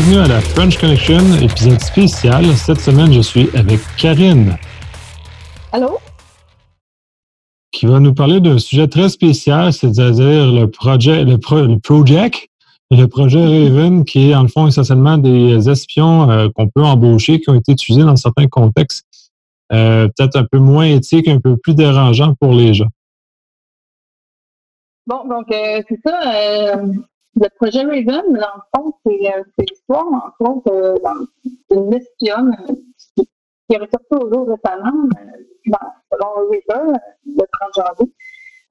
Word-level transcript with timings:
bienvenue 0.00 0.24
à 0.24 0.28
la 0.28 0.40
French 0.40 0.78
Connection, 0.78 1.18
épisode 1.42 1.80
spécial. 1.80 2.46
Cette 2.56 2.80
semaine, 2.80 3.12
je 3.12 3.20
suis 3.20 3.50
avec 3.54 3.80
Karine. 3.98 4.56
Allô? 5.72 5.98
Qui 7.70 7.84
va 7.84 8.00
nous 8.00 8.14
parler 8.14 8.40
d'un 8.40 8.58
sujet 8.58 8.88
très 8.88 9.10
spécial, 9.10 9.74
c'est-à-dire 9.74 10.52
le 10.52 10.66
projet, 10.68 11.24
le, 11.24 11.36
project, 11.36 12.48
le 12.90 13.04
projet 13.06 13.40
Raven, 13.40 14.06
qui 14.06 14.30
est 14.30 14.34
en 14.34 14.42
le 14.42 14.48
fond 14.48 14.66
essentiellement 14.66 15.18
des 15.18 15.68
espions 15.68 16.30
euh, 16.30 16.48
qu'on 16.54 16.68
peut 16.68 16.82
embaucher, 16.82 17.38
qui 17.38 17.50
ont 17.50 17.54
été 17.54 17.72
utilisés 17.72 18.04
dans 18.04 18.16
certains 18.16 18.46
contextes, 18.46 19.04
euh, 19.70 20.08
peut-être 20.16 20.36
un 20.36 20.46
peu 20.50 20.58
moins 20.58 20.86
éthiques, 20.86 21.28
un 21.28 21.40
peu 21.40 21.58
plus 21.58 21.74
dérangeants 21.74 22.34
pour 22.40 22.54
les 22.54 22.72
gens. 22.72 22.88
Bon, 25.06 25.28
donc 25.28 25.52
euh, 25.52 25.82
c'est 25.86 26.00
ça 26.02 26.80
le 27.36 27.48
projet 27.56 27.82
Raven, 27.82 28.32
dans 28.32 28.54
le 28.56 28.62
fond, 28.74 28.94
c'est 29.04 29.34
euh, 29.34 29.42
l'histoire, 29.58 30.06
entre 30.06 30.50
autres, 30.50 30.72
euh, 30.72 30.96
d'une 31.70 31.94
espionne 31.94 32.56
qui, 33.16 33.24
qui 33.24 33.74
est 33.74 33.78
ressortie 33.78 34.14
au 34.14 34.32
jour 34.32 34.48
récemment, 34.48 35.08
euh, 35.16 35.76
selon 36.10 36.48
River, 36.50 36.98
le 37.26 37.44
30 37.74 37.86
janvier. 37.86 38.12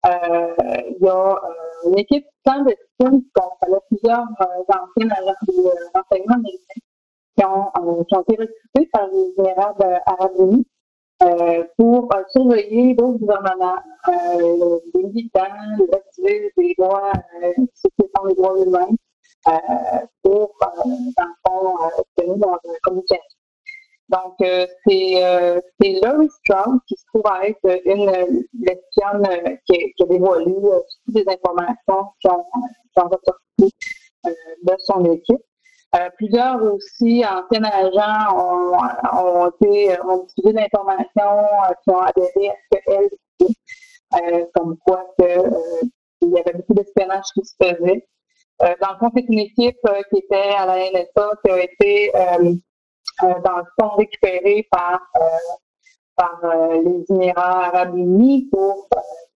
Euh, 0.06 0.84
il 0.88 1.06
y 1.06 1.10
a 1.10 1.32
euh, 1.32 1.90
une 1.90 2.00
équipe 2.00 2.26
clandestine 2.46 3.22
qui 3.22 3.32
comprenait 3.34 3.82
plusieurs 3.90 4.28
euh, 4.42 4.64
anciens 4.70 5.10
agents 5.10 5.34
de 5.48 5.98
renseignement 5.98 6.36
américains 6.36 6.82
qui 7.38 7.46
ont, 7.46 8.04
qui 8.06 8.16
ont 8.16 8.22
été 8.22 8.36
recrutés 8.38 8.90
par 8.94 9.08
les 9.08 9.34
Émirats 9.38 9.76
arabes 10.06 10.32
unis 10.40 10.66
euh, 11.22 11.66
pour 11.78 12.10
euh, 12.16 12.24
surveiller 12.32 12.94
d'autres 12.94 13.20
gouvernements, 13.20 13.76
euh, 14.08 14.80
des 14.94 15.04
militants, 15.04 15.42
les 15.78 15.94
activistes 15.94 16.54
des 16.58 16.76
droits, 16.78 17.12
ceux 17.42 17.90
qui 18.00 18.10
sont 18.16 18.26
les 18.26 18.36
droits 18.36 18.58
humains, 18.58 18.88
pour, 20.24 20.56
dans 20.62 20.86
le 20.86 21.34
fond, 21.46 21.76
obtenir 21.98 22.38
leur 22.38 22.60
communication. 22.84 23.24
Donc, 24.08 24.36
c'est 24.40 25.60
c'est 25.82 26.00
Laurie 26.02 26.30
Strong 26.30 26.80
qui 26.88 26.96
se 26.96 27.06
trouve 27.08 27.26
à 27.26 27.48
être 27.48 27.82
une 27.86 28.46
lesbienne 28.54 29.60
qui, 29.68 29.94
qui, 29.96 30.04
a 30.04 30.06
dévoilé 30.06 30.56
toutes 31.06 31.16
les 31.16 31.26
informations 31.28 32.12
qui 32.22 32.28
ont, 32.28 32.46
qui 32.94 33.04
ont 33.04 33.10
ressorti 33.10 33.76
de 34.64 34.74
son 34.80 35.04
équipe. 35.06 35.42
Euh, 35.96 36.08
plusieurs 36.18 36.62
aussi 36.72 37.26
anciens 37.26 37.64
agents 37.64 38.38
ont, 38.38 38.78
ont, 39.18 39.50
été, 39.50 40.00
ont 40.02 40.24
utilisé 40.24 40.54
l'information, 40.54 41.08
euh, 41.18 41.74
qui 41.84 41.90
ont 41.90 42.02
adhéré 42.02 42.50
à 42.50 42.54
ce 42.72 42.80
qu'elle 42.86 43.10
dit, 43.40 43.58
euh, 44.14 44.46
comme 44.54 44.78
quoi 44.86 45.04
que, 45.18 45.26
euh, 45.26 45.50
il 46.22 46.30
y 46.30 46.40
avait 46.40 46.54
beaucoup 46.54 46.76
d'espionnage 46.76 47.26
qui 47.34 47.44
se 47.44 47.56
faisait. 47.60 48.08
dans 48.60 48.92
le 48.92 48.98
fond, 49.00 49.10
c'est 49.16 49.26
une 49.30 49.40
équipe 49.40 49.80
qui 50.12 50.20
était 50.20 50.54
à 50.58 50.66
la 50.68 50.92
NSA 50.92 51.32
qui 51.44 51.52
a 51.52 51.64
été, 51.64 52.12
dans 53.22 53.58
le 53.58 53.64
fond, 53.80 53.90
récupérée 53.96 54.68
par, 54.70 55.00
par 56.16 56.42
les 56.74 57.06
Émirats 57.10 57.68
arabes 57.68 57.96
unis 57.96 58.50
pour, 58.52 58.90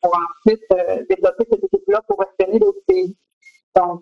pour 0.01 0.17
ensuite 0.17 0.63
développer 1.07 1.45
cette 1.51 1.63
équipe-là 1.63 2.01
pour 2.07 2.23
espionner 2.23 2.57
d'autres 2.59 2.83
pays. 2.87 3.15
Donc, 3.75 4.01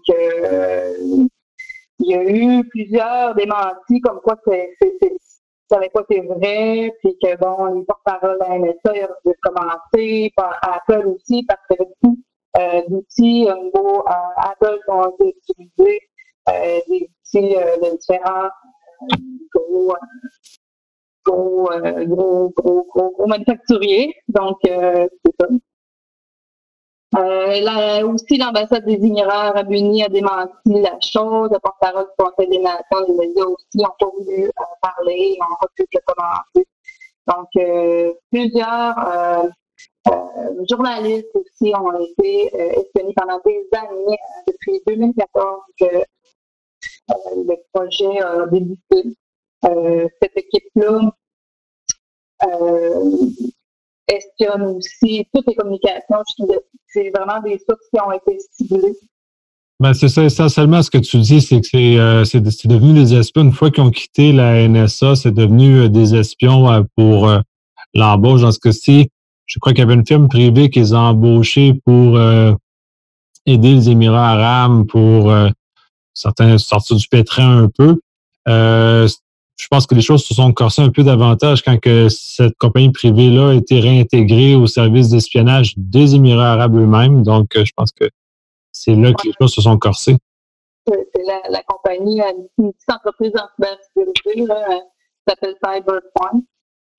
il 1.99 2.11
y 2.11 2.15
a 2.15 2.23
eu 2.23 2.67
plusieurs 2.69 3.35
démentis 3.35 4.01
comme 4.01 4.19
quoi 4.21 4.35
c'est, 4.45 4.75
ça 5.69 5.75
n'avait 5.75 5.89
pas 5.89 6.01
été 6.01 6.21
vrai, 6.21 6.93
puis 6.99 7.15
que 7.21 7.37
bon, 7.37 7.65
les 7.65 7.83
porte-paroles 7.83 8.37
la 8.39 8.57
NSA 8.57 9.07
ont 9.25 9.33
commencé, 9.43 10.31
par 10.35 10.59
Apple 10.61 11.07
aussi, 11.07 11.45
parce 11.47 11.61
que 11.69 11.83
beaucoup 11.83 12.17
euh, 12.57 12.81
d'outils 12.87 13.47
au 13.47 13.63
niveau 13.63 13.99
euh, 14.07 14.11
Apple 14.37 14.79
qui 14.83 14.91
ont 14.91 15.11
été 15.11 15.35
utilisés, 15.37 15.99
euh, 16.49 16.79
des 16.87 17.03
outils 17.03 17.55
euh, 17.55 17.77
de 17.77 17.97
différents 17.97 18.49
euh, 19.03 19.15
gros, 19.53 19.95
gros, 21.25 21.69
gros, 22.05 22.49
gros, 22.55 22.85
gros, 22.93 23.11
gros, 23.11 23.27
manufacturiers. 23.27 24.15
Donc, 24.27 24.57
c'est 24.63 25.09
ça. 25.39 25.47
Euh, 27.17 27.59
là, 27.61 28.05
aussi, 28.05 28.37
l'ambassade 28.37 28.85
des 28.85 28.93
Émirats 28.93 29.47
arabes 29.47 29.71
unis 29.71 30.03
a 30.03 30.09
démenti 30.09 30.53
la 30.65 30.97
chose. 31.01 31.49
Le 31.51 31.59
porte-parole 31.59 32.05
du 32.05 32.23
Conseil 32.23 32.47
des 32.49 32.59
Nations, 32.59 33.05
les 33.07 33.15
médias 33.15 33.45
aussi 33.45 33.77
n'ont 33.77 33.89
pas 33.99 34.09
voulu 34.17 34.43
euh, 34.45 34.63
parler, 34.81 35.37
n'ont 35.39 35.55
pas 35.59 35.67
pu 35.75 35.85
le 35.91 35.99
commenter. 36.05 36.67
Donc, 37.29 37.47
euh, 37.57 38.13
plusieurs 38.31 38.97
euh, 39.07 39.49
euh, 40.09 40.65
journalistes 40.69 41.29
aussi 41.35 41.73
ont 41.75 41.99
été 41.99 42.55
espionnés 42.79 43.13
pendant 43.15 43.39
des 43.45 43.67
années, 43.73 44.17
depuis 44.47 44.81
2014 44.87 45.61
que 45.79 45.85
le 47.35 47.55
projet 47.73 48.19
a 48.21 48.45
débuté. 48.47 49.15
cette 49.63 50.37
équipe-là 50.37 51.11
espionne 54.09 54.63
aussi 54.63 55.27
toutes 55.33 55.47
les 55.47 55.55
communications. 55.55 56.23
C'est 56.87 57.11
vraiment 57.15 57.41
des 57.41 57.59
sources 57.59 57.87
qui 57.93 58.01
ont 58.01 58.11
été 58.11 58.39
ciblées. 58.51 58.95
Ben, 59.81 59.93
c'est 59.93 60.09
ça, 60.09 60.25
essentiellement, 60.25 60.81
ce 60.83 60.91
que 60.91 60.97
tu 60.97 61.17
dis, 61.19 61.39
c'est 61.39 61.61
que 61.61 61.67
c'est, 61.67 61.97
euh, 61.97 62.23
devenu 62.65 62.93
des 62.93 63.15
espions. 63.15 63.43
Une 63.43 63.53
fois 63.53 63.71
qu'ils 63.71 63.83
ont 63.83 63.91
quitté 63.91 64.33
la 64.33 64.67
NSA, 64.67 65.15
c'est 65.15 65.31
devenu 65.31 65.77
euh, 65.77 65.87
des 65.87 66.15
espions 66.15 66.69
euh, 66.69 66.81
pour 66.97 67.31
l'embauche. 67.93 68.41
Dans 68.41 68.51
ce 68.51 68.59
cas-ci, 68.59 69.09
je 69.45 69.57
crois 69.59 69.71
qu'il 69.71 69.79
y 69.79 69.83
avait 69.83 69.93
une 69.93 70.05
firme 70.05 70.27
privée 70.27 70.69
qui 70.69 70.79
les 70.79 70.93
a 70.93 70.99
embauchés 70.99 71.75
pour 71.85 72.19
aider 73.45 73.73
les 73.73 73.89
Émirats 73.89 74.31
arabes 74.31 74.85
pour 74.85 75.33
certains 76.13 76.57
sortir 76.59 76.97
du 76.97 77.07
pétrin 77.07 77.63
un 77.63 77.69
peu 77.69 77.99
je 79.59 79.67
pense 79.67 79.85
que 79.85 79.93
les 79.93 80.01
choses 80.01 80.23
se 80.23 80.33
sont 80.33 80.53
corsées 80.53 80.81
un 80.81 80.89
peu 80.89 81.03
davantage 81.03 81.63
quand 81.63 81.77
que 81.77 82.07
cette 82.07 82.57
compagnie 82.57 82.93
privée-là 82.93 83.49
a 83.49 83.53
été 83.55 83.81
réintégrée 83.81 84.55
au 84.55 84.67
service 84.67 85.09
d'espionnage 85.09 85.73
des 85.75 86.15
Émirats 86.15 86.53
arabes 86.53 86.75
eux-mêmes. 86.75 87.23
Donc, 87.23 87.57
euh, 87.57 87.65
je 87.65 87.73
pense 87.75 87.91
que 87.91 88.05
c'est 88.71 88.95
là 88.95 89.11
que 89.11 89.27
les 89.27 89.33
choses 89.39 89.53
se 89.53 89.61
sont 89.61 89.77
corsées. 89.77 90.15
C'est 90.87 91.23
la, 91.49 91.61
compagnie, 91.63 92.21
une 92.57 92.71
petite 92.71 92.89
entreprise 92.89 93.33
en 93.35 93.47
cybersécurité, 93.55 94.47
là, 94.47 94.79
s'appelle 95.27 95.55
Cyberpoint. 95.61 96.41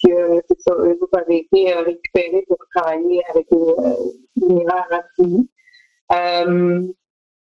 Que 0.04 0.40
c'est 0.48 0.60
ça, 0.60 0.74
eux 0.78 0.98
avaient 1.12 1.38
été 1.38 1.74
euh, 1.74 1.82
récupérés 1.82 2.44
pour 2.46 2.58
travailler 2.74 3.22
avec 3.34 3.46
les 3.50 4.46
Émirats 4.46 4.86
arabes 4.90 5.04
unis. 5.18 5.50
Euh, 6.12 6.82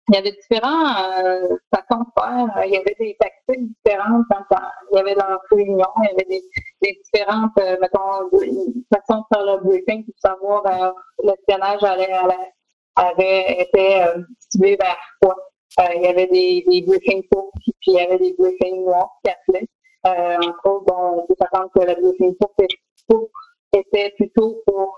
il 0.10 0.16
y 0.16 0.18
avait 0.18 0.32
différentes 0.32 1.24
euh, 1.24 1.58
façons 1.74 2.04
de 2.04 2.22
faire. 2.22 2.66
Il 2.66 2.72
y 2.74 2.78
avait 2.78 2.96
des 3.00 3.16
tactiques 3.20 3.70
différentes. 3.76 4.26
il 4.92 4.98
y 4.98 5.00
avait 5.00 5.16
dans 5.16 5.38
réunion, 5.52 5.86
il 5.98 6.06
y 6.06 6.12
avait 6.12 6.26
des, 6.28 6.44
des 6.82 7.00
différentes, 7.04 7.52
euh, 7.60 7.78
mettons, 7.80 8.30
façons 8.94 9.22
de 9.22 9.36
faire 9.36 9.46
le 9.46 9.64
briefing 9.64 10.06
pour 10.06 10.16
savoir 10.20 10.66
euh, 10.66 10.92
l'espionnage 11.24 11.84
allait, 11.84 12.12
allait, 12.12 12.54
avait 12.96 13.62
été 13.62 14.04
euh, 14.04 14.24
ciblé 14.52 14.78
vers 14.78 14.98
quoi. 15.22 15.36
Euh, 15.80 15.94
il 15.96 16.02
y 16.02 16.08
avait 16.08 16.28
des, 16.28 16.66
des 16.68 16.82
briefings 16.82 17.28
courts, 17.32 17.52
puis 17.62 17.74
il 17.88 17.94
y 17.94 18.00
avait 18.00 18.18
des 18.18 18.36
briefings 18.38 18.84
noirs 18.84 19.12
qui 19.24 19.32
appelaient. 19.32 19.68
Euh, 20.08 20.38
entre 20.38 20.66
autres, 20.66 20.86
bon, 20.86 21.22
on 21.22 21.28
peut 21.28 21.36
s'attendre 21.40 21.70
que 21.76 21.82
le 21.82 21.96
briefing 22.02 22.36
court 23.08 23.30
était 23.74 24.12
plutôt 24.18 24.64
pour 24.66 24.98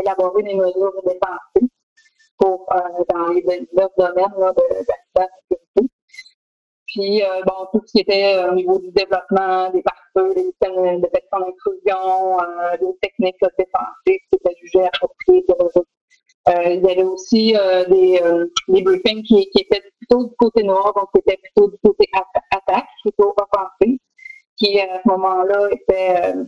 élaborer 0.00 0.42
des 0.42 0.54
mesures 0.54 0.92
défensives 1.06 1.68
pour, 2.38 2.66
euh, 2.72 3.04
dans 3.12 3.28
les 3.28 3.42
divers 3.42 3.88
domaines 3.96 4.34
là, 4.38 4.52
de, 4.52 4.74
de 4.80 4.84
la 5.16 5.28
sécurité. 5.50 5.94
Puis, 6.86 7.22
euh, 7.22 7.42
bon, 7.46 7.66
tout 7.72 7.82
ce 7.86 7.92
qui 7.92 8.00
était 8.00 8.36
euh, 8.36 8.50
au 8.50 8.54
niveau 8.54 8.78
du 8.78 8.90
développement 8.90 9.70
des 9.70 9.82
pare-feux, 9.82 10.34
des 10.34 10.42
systèmes 10.42 11.00
de 11.00 11.02
détection 11.02 11.38
d'intrusion, 11.40 12.38
des 12.80 12.98
techniques 13.00 13.36
défensives 13.58 14.20
qui 14.28 14.34
étaient 14.34 14.56
jugées 14.60 14.84
appropriées 14.84 15.42
pour 15.48 15.66
eux. 15.66 15.84
Euh, 16.48 16.64
il 16.64 16.84
y 16.84 16.90
avait 16.90 17.04
aussi 17.04 17.56
euh, 17.56 17.84
des, 17.86 18.20
euh, 18.20 18.46
des 18.68 18.82
briefings 18.82 19.22
qui, 19.22 19.48
qui 19.50 19.62
étaient 19.62 19.82
plutôt 19.98 20.24
du 20.24 20.34
côté 20.36 20.64
noir, 20.64 20.92
donc 20.94 21.08
qui 21.14 21.20
étaient 21.20 21.40
plutôt 21.40 21.70
du 21.70 21.76
côté 21.84 22.10
attaque, 22.50 22.88
plutôt 23.02 23.32
offensif, 23.40 24.00
qui 24.56 24.80
à 24.80 25.00
ce 25.02 25.08
moment-là 25.08 25.68
étaient, 25.70 26.34
euh, 26.34 26.44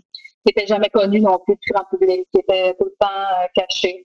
étaient 0.46 0.66
jamais 0.66 0.90
connus 0.90 1.20
non 1.20 1.38
plus 1.46 1.54
du 1.54 1.72
grand 1.72 1.84
public, 1.84 2.26
qui 2.32 2.40
étaient 2.40 2.74
tout 2.74 2.86
le 2.86 2.94
temps 2.98 3.48
cachés 3.54 4.04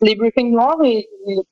les 0.00 0.14
briefings 0.14 0.52
noirs, 0.52 0.78
ils, 0.82 1.06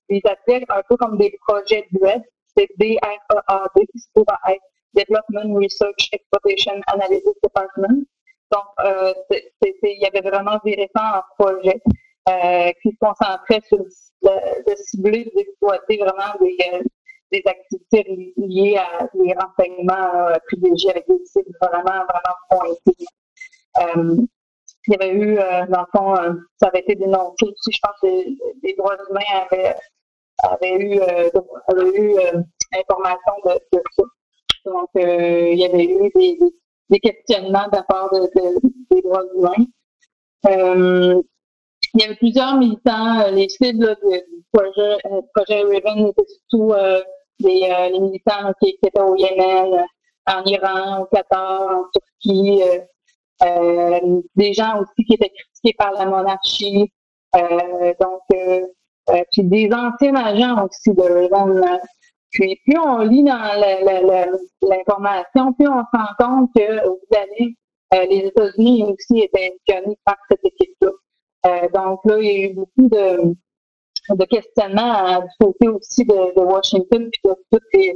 ils 0.08 0.22
appellent 0.24 0.66
un 0.68 0.82
peu 0.88 0.96
comme 0.96 1.18
des 1.18 1.36
projets 1.46 1.86
web. 2.00 2.22
C'est 2.56 2.68
DREAD, 2.78 3.86
qui 3.92 3.98
se 3.98 4.08
trouve 4.14 4.24
à 4.28 4.52
être 4.52 4.62
Development 4.94 5.54
Research 5.60 6.08
Exploitation 6.12 6.80
Analysis 6.86 7.34
Department. 7.42 8.04
Donc, 8.50 8.64
euh, 8.84 9.12
il 9.60 9.98
y 10.00 10.06
avait 10.06 10.26
vraiment 10.26 10.58
des 10.64 10.74
récents 10.74 11.22
projets 11.38 11.82
euh, 12.28 12.70
qui 12.82 12.90
se 12.90 12.96
concentraient 13.00 13.62
sur 13.68 13.78
de 13.78 14.74
cibler, 14.76 15.30
d'exploiter 15.34 15.98
vraiment 15.98 16.34
des, 16.40 16.56
euh, 16.72 16.82
des 17.30 17.42
activités 17.44 18.32
liées 18.36 18.78
à 18.78 19.08
des 19.14 19.34
renseignements 19.34 20.28
euh, 20.28 20.36
privilégiés 20.46 20.90
avec 20.90 21.06
des 21.08 21.24
cibles 21.24 21.56
vraiment, 21.60 22.04
vraiment 22.04 22.36
pointés. 22.50 23.06
Euh, 24.88 24.92
il 24.92 24.92
y 24.92 24.96
avait 24.96 25.12
eu, 25.14 25.38
euh, 25.38 25.66
dans 25.68 25.80
le 25.80 25.86
fond, 25.96 26.16
euh, 26.16 26.34
ça 26.60 26.68
avait 26.68 26.80
été 26.80 26.94
dénoncé 26.94 27.44
aussi, 27.44 27.72
je 27.72 27.78
pense 27.82 27.96
que 28.02 28.06
les, 28.62 28.74
droits 28.76 28.96
humains 29.08 29.46
avaient, 29.50 29.74
avaient 30.42 30.76
eu, 30.76 31.00
euh, 31.00 31.30
avaient 31.68 31.98
eu 31.98 32.16
information 32.78 33.32
de, 33.44 33.52
de, 33.72 33.82
ça. 33.96 34.02
Donc, 34.64 34.88
il 34.94 35.58
y 35.58 35.64
avait 35.64 35.84
eu 35.84 36.38
des, 36.90 37.00
questionnements 37.00 37.66
de 37.68 37.76
la 37.76 37.82
part 37.84 38.10
des 38.10 39.02
droits 39.02 39.24
humains. 39.36 39.66
il 40.44 42.00
y 42.00 42.04
avait 42.04 42.16
plusieurs 42.16 42.56
militants. 42.56 43.30
Les 43.30 43.48
cibles 43.48 43.96
du 44.02 44.44
projet, 44.52 44.98
projet 45.34 45.62
Raven 45.62 46.08
étaient 46.08 46.26
surtout 46.26 46.72
les, 47.40 47.68
les, 47.92 48.00
militants 48.00 48.52
qui, 48.60 48.76
étaient 48.82 49.00
au 49.00 49.16
Yémen, 49.16 49.86
en 50.26 50.44
Iran, 50.44 51.02
au 51.02 51.06
Qatar, 51.06 51.62
en 51.62 51.84
Turquie. 51.92 52.62
Des 53.40 54.52
gens 54.52 54.80
aussi 54.80 55.04
qui 55.04 55.14
étaient 55.14 55.30
critiqués 55.30 55.74
par 55.78 55.92
la 55.92 56.06
monarchie. 56.06 56.92
donc, 57.34 58.22
euh, 59.10 59.22
puis 59.32 59.44
des 59.44 59.70
anciens 59.72 60.16
agents 60.16 60.66
aussi 60.66 60.92
de 60.94 61.02
Raven. 61.02 61.78
Puis 62.30 62.60
plus 62.66 62.78
on 62.78 62.98
lit 62.98 63.22
dans 63.22 63.38
l'information, 64.62 65.52
plus 65.52 65.68
on 65.68 65.82
se 65.82 65.96
rend 65.96 66.14
compte 66.18 66.50
que 66.54 66.86
au 66.86 67.00
bout 67.10 67.54
euh, 67.94 68.04
les 68.06 68.26
États-Unis 68.26 68.84
aussi 68.84 69.20
étaient 69.20 69.56
questionnés 69.64 69.96
par 70.04 70.16
cette 70.28 70.44
équipe-là. 70.44 70.90
Euh, 71.46 71.68
donc 71.72 72.00
là, 72.04 72.18
il 72.18 72.26
y 72.26 72.30
a 72.30 72.48
eu 72.48 72.54
beaucoup 72.54 72.88
de, 72.88 73.34
de 74.10 74.24
questionnements 74.24 75.20
du 75.20 75.28
côté 75.40 75.68
aussi 75.68 76.04
de, 76.04 76.40
Washington 76.40 77.08
puis 77.10 77.20
de 77.24 77.34
tous 77.52 77.60
les, 77.74 77.94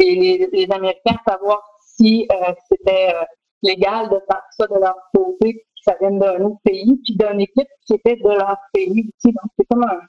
les, 0.00 0.48
les, 0.52 0.66
Américains, 0.70 1.18
savoir 1.28 1.62
si 1.80 2.26
euh, 2.32 2.52
c'était 2.70 3.14
euh, 3.14 3.24
légal 3.62 4.08
de 4.08 4.20
faire 4.30 4.42
ça 4.56 4.66
de 4.66 4.80
leur 4.80 4.96
côté, 5.14 5.54
que 5.54 5.82
ça 5.84 5.94
vienne 6.00 6.18
d'un 6.18 6.40
autre 6.42 6.60
pays, 6.64 7.00
puis 7.04 7.16
d'une 7.16 7.40
équipe 7.40 7.68
qui 7.86 7.94
était 7.94 8.16
de 8.16 8.28
leur 8.28 8.56
pays 8.72 9.10
aussi. 9.16 9.32
Donc 9.32 9.50
c'est 9.58 9.66
comme 9.70 9.84
un, 9.84 10.00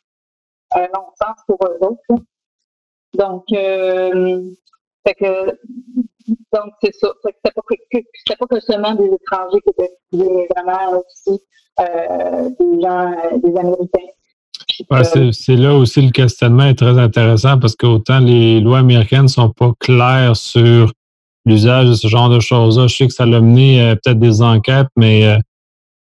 un 0.80 0.88
non-sens 0.94 1.38
pour 1.48 1.58
eux 1.66 1.78
autres. 1.82 2.24
Donc, 3.14 3.46
euh, 3.54 4.42
fait 5.06 5.16
que, 5.16 5.46
donc 6.54 6.74
c'est 6.84 6.94
ça. 6.94 7.10
C'était 7.24 7.54
pas, 7.56 7.62
que, 7.62 8.36
pas 8.38 8.48
que 8.48 8.60
seulement 8.60 8.94
des 8.94 9.06
étrangers 9.06 9.62
qui 9.62 9.70
étaient 9.70 9.98
mais 10.12 10.48
vraiment 10.56 11.00
aussi 11.00 11.42
euh, 11.80 12.50
des 12.60 12.82
gens, 12.82 13.12
euh, 13.12 13.38
des 13.38 13.58
Américains. 13.58 14.12
Ouais, 14.92 15.32
c'est 15.32 15.56
là 15.56 15.74
aussi 15.76 16.02
le 16.02 16.12
questionnement 16.12 16.66
est 16.66 16.76
très 16.76 17.00
intéressant 17.00 17.58
parce 17.58 17.76
qu'autant 17.76 18.20
les 18.20 18.60
lois 18.60 18.80
américaines 18.80 19.24
ne 19.24 19.28
sont 19.28 19.50
pas 19.50 19.72
claires 19.80 20.36
sur 20.36 20.92
l'usage 21.48 21.88
de 21.88 21.94
ce 21.94 22.08
genre 22.08 22.30
de 22.30 22.40
choses-là. 22.40 22.88
Je 22.88 22.96
sais 22.96 23.08
que 23.08 23.14
ça 23.14 23.24
a 23.24 23.28
mené 23.28 23.96
peut-être 24.04 24.20
des 24.20 24.42
enquêtes, 24.42 24.88
mais 24.96 25.24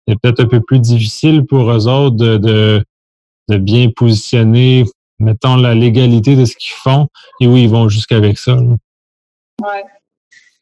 c'est 0.07 0.19
peut-être 0.21 0.41
un 0.41 0.47
peu 0.47 0.61
plus 0.61 0.79
difficile 0.79 1.45
pour 1.45 1.71
eux 1.71 1.87
autres 1.87 2.15
de 2.15 2.83
de 3.51 3.57
bien 3.57 3.89
positionner, 3.89 4.85
mettons, 5.19 5.57
la 5.57 5.75
légalité 5.75 6.35
de 6.35 6.45
ce 6.45 6.55
qu'ils 6.55 6.71
font 6.73 7.07
et 7.39 7.47
où 7.47 7.57
ils 7.57 7.69
vont 7.69 7.89
jusqu'avec 7.89 8.37
ça. 8.37 8.55
Oui. 8.55 9.79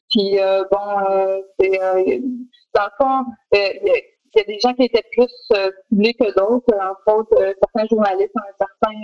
Puis, 0.09 0.39
euh, 0.39 0.63
bon, 0.71 0.99
euh, 1.11 1.39
c'est, 1.59 1.81
euh, 1.81 2.19
dans 2.73 2.85
le 2.85 2.91
fond, 2.97 3.31
il 3.53 4.03
y, 4.35 4.39
a 4.39 4.43
des 4.43 4.59
gens 4.59 4.73
qui 4.73 4.83
étaient 4.83 5.05
plus 5.11 5.27
ciblés 5.91 6.15
que 6.15 6.25
d'autres, 6.35 6.73
entre 6.73 7.19
autres 7.19 7.55
certains 7.61 7.87
journalistes, 7.89 8.33
un 8.35 8.65
certain 8.65 8.95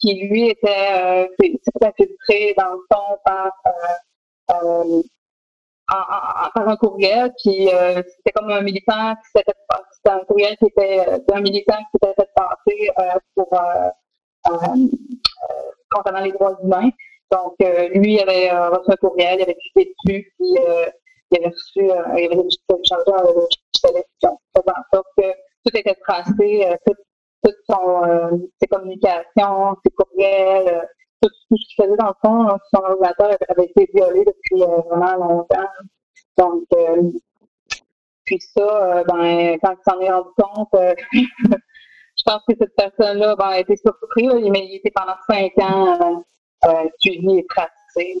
qui 0.00 0.14
lui 0.14 0.48
était, 0.48 1.30
s'est 1.38 1.86
infiltré 1.86 2.54
dans 2.56 2.72
le 2.72 2.80
fond 2.90 3.18
par 3.24 3.52
en, 5.88 6.50
par 6.54 6.68
un 6.68 6.76
courriel, 6.76 7.32
puis 7.42 7.68
euh, 7.72 8.02
c'était 8.16 8.32
comme 8.34 8.50
un 8.50 8.62
militant 8.62 9.14
qui 9.14 9.30
s'était 9.36 9.52
c'était 9.92 10.10
un 10.10 10.24
courriel 10.24 10.56
qui 10.58 10.66
était 10.66 11.00
euh, 11.08 11.18
d'un 11.28 11.40
militant 11.40 11.76
qui 11.76 11.86
s'était 11.94 12.14
fait 12.14 12.30
passer 12.34 12.90
euh, 12.98 13.18
pour 13.34 13.48
concernant 15.90 16.20
les 16.20 16.32
droits 16.32 16.58
humains. 16.62 16.90
Donc 17.30 17.54
lui 17.94 18.20
avait 18.20 18.50
reçu 18.68 18.90
un 18.90 18.96
courriel, 18.96 19.38
il 19.38 19.42
avait 19.42 19.56
cliqué 19.56 19.92
dessus, 20.04 20.32
puis 20.38 20.54
il 21.30 21.38
avait 21.38 21.48
reçu, 21.48 21.80
il 21.80 21.90
avait 21.90 22.28
téléchargé 22.68 23.12
un 23.12 23.22
logiciel 23.22 24.04
faisant 24.22 24.74
en 24.76 24.96
sorte 24.96 25.08
que 25.18 25.32
tout 25.64 25.76
était 25.76 25.96
tracé, 25.96 26.68
toutes 27.46 27.62
son, 27.70 28.48
ses 28.60 28.66
communications, 28.66 29.76
ses 29.84 29.92
courriels, 29.92 30.88
tout 31.22 31.30
ce 31.50 31.56
qu'il 31.56 31.84
faisait 31.84 31.96
dans 31.96 32.08
le 32.08 32.14
fond, 32.24 32.48
hein, 32.48 32.58
son 32.72 32.82
ordinateur 32.82 33.36
avait 33.48 33.64
été 33.64 33.88
violé 33.94 34.24
depuis 34.24 34.62
euh, 34.62 34.80
vraiment 34.90 35.28
longtemps. 35.28 35.68
Donc, 36.36 36.64
euh, 36.74 37.10
puis 38.24 38.38
ça, 38.40 38.60
euh, 38.62 39.04
ben, 39.04 39.58
quand 39.62 39.72
il 39.72 39.90
s'en 39.90 40.00
est 40.00 40.10
rendu 40.10 40.30
compte, 40.36 40.68
je 41.12 42.22
pense 42.24 42.42
que 42.48 42.54
cette 42.58 42.74
personne-là 42.76 43.36
ben, 43.36 43.46
a 43.46 43.58
été 43.60 43.76
surpris, 43.76 44.50
mais 44.50 44.66
il 44.66 44.76
était 44.76 44.92
pendant 44.94 45.16
cinq 45.28 45.52
ans 45.58 46.24
suivi 46.98 47.38
et 47.38 47.46
tracé 47.46 48.18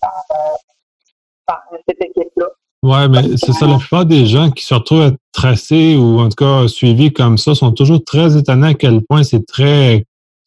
par, 1.46 1.62
cette 1.88 2.02
équipe-là. 2.02 2.48
Oui, 2.86 3.08
mais 3.10 3.36
c'est 3.36 3.52
ça, 3.52 3.66
la 3.66 3.78
plupart 3.78 4.06
des 4.06 4.26
gens 4.26 4.52
qui 4.52 4.64
se 4.64 4.72
retrouvent 4.72 5.16
tracés 5.32 5.96
ou 5.96 6.20
en 6.20 6.28
tout 6.28 6.36
cas 6.36 6.68
suivis 6.68 7.12
comme 7.12 7.36
ça 7.36 7.56
sont 7.56 7.72
toujours 7.72 8.04
très 8.04 8.36
étonnés 8.36 8.68
à 8.68 8.74
quel 8.74 9.02
point 9.02 9.24
c'est 9.24 9.44
très 9.44 10.04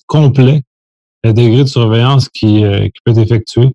complet 0.07 0.61
le 1.25 1.33
degré 1.33 1.63
de 1.63 1.67
surveillance 1.67 2.29
qui, 2.29 2.63
euh, 2.63 2.85
qui 2.85 3.01
peut 3.03 3.11
être 3.11 3.17
effectué. 3.17 3.73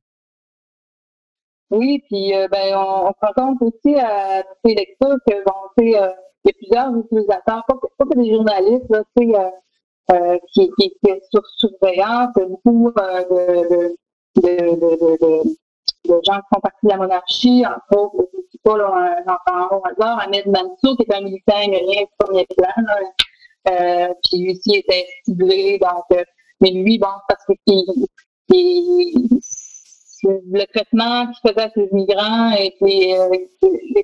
Oui, 1.71 2.03
puis 2.09 2.35
euh, 2.35 2.49
ben, 2.51 2.75
on, 2.75 3.09
se 3.09 3.21
rend 3.21 3.33
compte 3.37 3.61
aussi 3.61 3.99
à 3.99 4.43
ces 4.65 4.75
lectures 4.75 5.19
que 5.27 5.45
bon, 5.45 5.53
euh, 5.81 5.83
il 5.83 5.91
y 5.91 5.97
a 5.97 6.13
plusieurs 6.57 6.97
utilisateurs, 6.97 7.65
pas, 7.69 7.75
pas 7.99 8.07
que 8.07 8.19
des 8.19 8.33
journalistes, 8.33 8.89
là, 8.89 9.03
qui, 10.55 10.71
qui, 10.79 10.91
est 11.07 11.23
sur 11.31 11.43
surveillance, 11.59 12.33
beaucoup 12.35 12.93
de, 12.97 13.97
gens 16.07 16.37
qui 16.37 16.49
font 16.55 16.61
partie 16.63 16.85
de 16.85 16.89
la 16.89 16.97
monarchie, 16.97 17.65
entre 17.67 18.01
autres, 18.01 18.29
un 18.67 19.25
hasard, 19.27 20.21
Ahmed 20.21 20.47
Mansour, 20.47 20.97
qui 20.97 21.03
est 21.03 21.15
un 21.15 21.21
militant 21.21 21.57
américain 21.57 22.03
de 22.03 22.25
premier 22.25 22.47
plan, 22.57 22.85
là, 22.87 24.09
puis 24.25 24.43
lui 24.43 24.51
aussi 24.53 24.79
était 24.79 25.07
ciblé, 25.25 25.79
donc 25.79 26.25
mais 26.61 26.71
lui, 26.71 26.99
bon, 26.99 27.09
parce 27.29 27.45
que 27.47 27.53
le 30.23 30.65
traitement 30.73 31.27
qu'il 31.27 31.51
faisait 31.51 31.67
à 31.67 31.71
ses 31.71 31.89
migrants 31.93 32.53
et 32.53 32.75
puis 32.81 33.15
euh, 33.15 33.29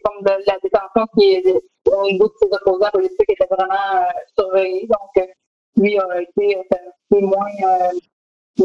formes 0.05 0.23
de 0.23 0.31
la 0.47 0.59
détention 0.63 1.07
qui 1.17 1.33
est 1.33 1.45
au 1.87 2.11
niveau 2.11 2.29
de 2.29 2.35
ses 2.43 2.49
opposants 2.53 2.91
politiques 2.93 3.29
était 3.29 3.47
vraiment 3.51 3.95
euh, 3.95 4.03
surveillé. 4.39 4.87
Donc, 4.87 5.17
euh, 5.19 5.27
lui 5.77 5.99
a 5.99 6.21
été 6.21 6.59
peu 7.09 7.21
moins, 7.21 7.47
je 8.59 8.65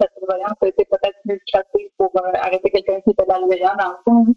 sa 0.00 0.08
surveillance 0.18 0.56
a 0.60 0.66
été 0.66 0.84
peut-être 0.84 1.18
plus 1.24 1.40
chassée 1.46 1.92
pour 1.96 2.12
arrêter 2.34 2.70
quelqu'un 2.70 3.00
qui 3.00 3.10
était 3.10 3.26
malveillant 3.26 3.74
dans 3.78 3.90
le 3.90 3.96
fond. 4.04 4.34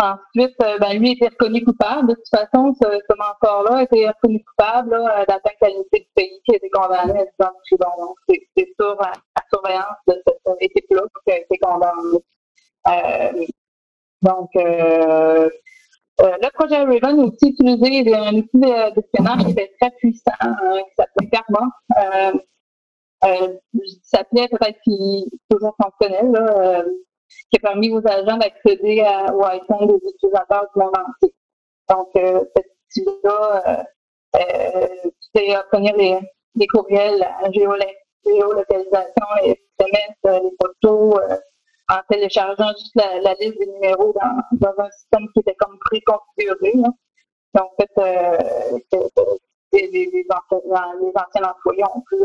Ensuite, 0.00 0.54
euh, 0.62 0.78
ben, 0.78 0.96
lui 0.96 1.12
était 1.12 1.26
reconnu 1.26 1.64
coupable. 1.64 2.10
De 2.10 2.14
toute 2.14 2.28
façon, 2.30 2.72
ce, 2.80 3.16
mentor-là 3.18 3.82
été 3.82 4.06
reconnu 4.06 4.44
coupable 4.44 4.94
euh, 4.94 5.24
d'atteinte 5.26 5.60
à 5.60 5.68
l'unité 5.68 6.00
du 6.00 6.08
pays 6.14 6.40
qui 6.44 6.52
a 6.52 6.56
été 6.56 6.70
condamné 6.70 7.20
à 7.20 7.24
10 7.24 7.44
ans 7.44 7.50
de 7.50 7.76
prison. 7.76 7.90
Donc, 7.98 8.16
c'est 8.28 8.68
sur 8.78 8.96
la, 9.00 9.12
surveillance 9.52 9.96
de 10.06 10.22
cette 10.24 10.56
équipe-là 10.60 11.02
qui 11.26 11.32
a 11.32 11.38
été 11.38 11.58
condamné. 11.58 12.18
Euh, 12.86 13.44
donc, 14.22 14.50
euh, 14.54 15.50
euh, 16.20 16.36
le 16.42 16.50
projet 16.52 16.76
Raven 16.76 17.20
a 17.20 17.24
aussi 17.24 17.48
utilisé 17.48 18.14
un 18.14 18.34
outil 18.36 18.60
d'espionnage 18.94 19.44
qui 19.46 19.50
était 19.50 19.72
très 19.80 19.90
puissant, 19.98 20.32
hein, 20.40 20.54
qui 20.60 20.94
s'appelait 20.96 21.28
Karma. 21.30 21.66
Euh, 23.24 23.54
s'appelait 24.02 24.48
peut-être 24.48 24.80
qu'il 24.84 25.24
toujours 25.50 25.74
fonctionnel, 25.82 26.30
là, 26.30 26.84
qui 27.50 27.56
a 27.56 27.60
permis 27.60 27.90
aux 27.90 28.06
agents 28.06 28.36
d'accéder 28.36 29.04
au 29.34 29.44
iPhone 29.44 29.86
des 29.86 30.08
utilisateurs 30.08 30.66
du 30.74 30.80
monde 30.80 30.94
entier. 30.96 31.34
Donc, 31.88 32.08
euh, 32.16 32.44
cet 32.54 32.66
outil-là, 32.66 33.62
euh, 33.66 34.40
euh, 34.40 35.10
c'est 35.34 35.56
obtenir 35.56 35.96
les, 35.96 36.18
les 36.54 36.66
courriels, 36.66 37.18
la 37.18 37.50
géolocalisation, 37.50 39.26
les 39.42 39.60
SMS, 39.78 40.16
euh, 40.26 40.40
les 40.40 40.52
photos, 40.60 41.20
euh, 41.22 41.36
en 41.90 42.00
téléchargeant 42.10 42.70
juste 42.78 42.94
la, 42.94 43.20
la, 43.20 43.34
liste 43.34 43.58
des 43.58 43.66
numéros 43.66 44.12
dans, 44.12 44.58
dans 44.58 44.82
un 44.84 44.90
système 44.90 45.26
qui 45.32 45.40
était 45.40 45.54
comme 45.54 45.78
préconfiguré. 45.78 46.72
Donc, 46.74 46.92
en 47.54 47.70
fait, 47.78 47.90
les, 49.72 49.86
les, 49.88 50.06
les, 50.06 50.26
anciens, 50.30 50.94
les 51.00 51.12
anciens 51.16 51.50
employés 51.50 51.84
ont 51.84 52.02
pu 52.02 52.16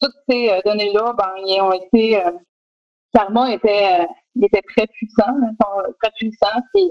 Toutes 0.00 0.14
ces 0.28 0.60
données-là, 0.64 1.14
ben, 1.16 1.32
ils 1.46 1.60
ont 1.60 1.72
été 1.72 2.20
Karma 3.14 3.52
était, 3.52 4.00
euh, 4.00 4.06
il 4.36 4.44
était 4.44 4.62
très 4.62 4.86
puissant, 4.86 5.34
très 6.00 6.10
puissant. 6.18 6.60
Puis, 6.74 6.90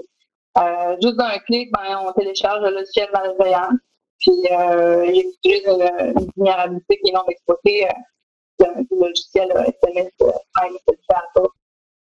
euh, 0.58 0.96
juste 1.02 1.16
d'un 1.16 1.38
clic, 1.46 1.70
ben, 1.72 1.98
on 2.06 2.12
télécharge 2.12 2.62
le 2.62 2.70
logiciel 2.70 3.08
malveillant. 3.12 3.70
Puis, 4.20 4.32
euh, 4.52 5.06
il 5.06 5.24
utilise 5.34 5.66
une, 5.66 6.20
une 6.20 6.30
vulnérabilité 6.36 7.00
qui 7.02 7.10
est 7.10 7.14
non 7.14 7.24
exploitée 7.28 7.88
euh, 8.62 8.66
du 8.90 9.00
logiciel 9.00 9.48
SMS 9.82 10.10
Prime 10.18 10.76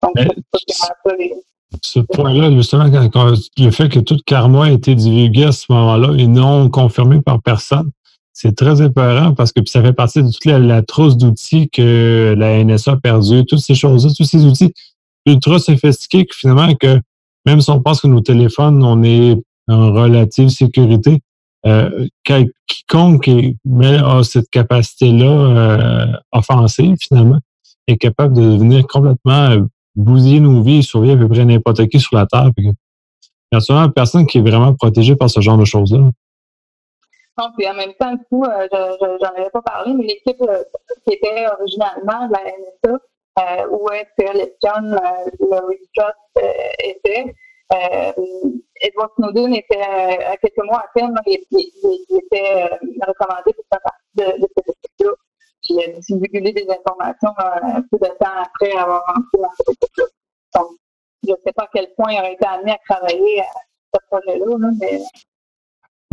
Donc, 0.02 0.14
ce 1.82 2.00
point-là, 2.00 2.50
justement, 2.52 2.90
quand, 2.90 3.34
le 3.58 3.70
fait 3.70 3.88
que 3.90 3.98
tout 3.98 4.16
Karma 4.24 4.66
a 4.66 4.70
été 4.70 4.94
divulgué 4.94 5.44
à 5.44 5.52
ce 5.52 5.70
moment-là 5.70 6.14
et 6.16 6.26
non 6.26 6.70
confirmé 6.70 7.20
par 7.20 7.42
personne, 7.42 7.90
c'est 8.38 8.54
très 8.54 8.82
épeurant 8.82 9.32
parce 9.32 9.50
que 9.50 9.62
ça 9.64 9.82
fait 9.82 9.94
partie 9.94 10.22
de 10.22 10.30
toute 10.30 10.44
la, 10.44 10.82
trousse 10.82 11.16
d'outils 11.16 11.70
que 11.70 12.34
la 12.36 12.62
NSA 12.62 12.92
a 12.92 12.96
perdu, 12.98 13.46
toutes 13.46 13.60
ces 13.60 13.74
choses-là, 13.74 14.12
tous 14.14 14.24
ces 14.24 14.44
outils 14.44 14.74
ultra 15.24 15.58
sophistiqués 15.58 16.26
que 16.26 16.36
finalement, 16.36 16.74
que 16.74 17.00
même 17.46 17.62
si 17.62 17.70
on 17.70 17.80
pense 17.80 18.02
que 18.02 18.08
nos 18.08 18.20
téléphones, 18.20 18.84
on 18.84 19.02
est 19.02 19.38
en 19.68 19.90
relative 19.90 20.50
sécurité, 20.50 21.22
euh, 21.64 22.08
quiconque 22.66 23.30
a 23.30 24.22
cette 24.22 24.50
capacité-là 24.50 25.24
euh, 25.24 26.06
offensive, 26.30 26.96
finalement, 27.00 27.38
est 27.86 27.96
capable 27.96 28.34
de 28.34 28.42
venir 28.42 28.86
complètement 28.86 29.50
euh, 29.50 29.62
bousiller 29.94 30.40
nos 30.40 30.62
vies 30.62 30.80
et 30.80 30.82
surveiller 30.82 31.14
à 31.14 31.16
peu 31.16 31.26
près 31.26 31.46
n'importe 31.46 31.86
qui 31.88 32.00
sur 32.00 32.14
la 32.14 32.26
Terre. 32.26 32.50
Il 32.58 32.74
y 33.52 33.56
a 33.56 33.60
souvent 33.60 33.88
personne 33.88 34.26
qui 34.26 34.38
est 34.38 34.42
vraiment 34.42 34.74
protégée 34.74 35.16
par 35.16 35.30
ce 35.30 35.40
genre 35.40 35.56
de 35.56 35.64
choses-là. 35.64 36.10
Non, 37.38 37.50
puis 37.56 37.68
en 37.68 37.74
même 37.74 37.92
temps, 37.94 38.12
du 38.12 38.24
coup, 38.30 38.44
euh, 38.44 38.66
j'en 38.72 39.28
avais 39.28 39.50
pas 39.50 39.60
parlé, 39.60 39.92
mais 39.92 40.04
l'équipe 40.04 40.40
euh, 40.40 40.64
qui 41.04 41.14
était 41.14 41.46
originalement 41.48 42.28
de 42.28 42.32
la 42.32 42.44
NSA, 42.44 42.98
euh, 43.38 43.68
où 43.68 43.90
est-ce 43.90 44.24
que 44.24 44.38
l'espion 44.38 44.92
euh, 44.92 45.30
Laurie 45.50 45.78
Trust 45.94 46.48
était, 46.82 47.34
Edward 48.80 49.10
Snowden 49.16 49.54
était 49.54 49.82
à 49.82 50.36
quelques 50.38 50.64
mois 50.64 50.78
à 50.78 50.88
peine, 50.94 51.14
il, 51.26 51.44
il, 51.50 52.16
était 52.16 52.64
recommandé 53.06 53.52
pour 53.52 53.64
faire 53.70 53.82
partie 53.82 54.40
de, 54.40 54.48
cette 54.56 54.68
équipe-là. 54.68 55.12
Il 55.68 55.80
a 55.80 56.00
divulgué 56.00 56.52
des 56.52 56.66
informations 56.70 57.34
peu 57.90 57.98
de 57.98 58.06
temps 58.18 58.42
après 58.44 58.72
avoir 58.72 59.04
rentré 59.06 59.38
dans 59.42 59.50
cette 59.58 59.68
équipe-là. 59.74 60.04
Donc, 60.54 60.70
je 61.26 61.32
ne 61.32 61.36
sais 61.44 61.52
pas 61.52 61.64
à 61.64 61.68
quel 61.74 61.92
point 61.96 62.12
il 62.12 62.18
aurait 62.18 62.32
été 62.34 62.46
amené 62.46 62.72
à 62.72 62.78
travailler 62.88 63.40
à 63.40 63.44
ce 63.94 64.00
projet-là, 64.08 64.56
mais 64.80 65.00